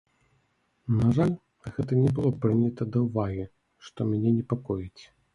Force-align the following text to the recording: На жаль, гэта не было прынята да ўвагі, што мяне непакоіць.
На 0.99 1.09
жаль, 1.17 1.33
гэта 1.75 1.97
не 2.03 2.13
было 2.19 2.31
прынята 2.45 2.87
да 2.95 3.01
ўвагі, 3.03 3.45
што 3.89 4.07
мяне 4.15 4.31
непакоіць. 4.39 5.03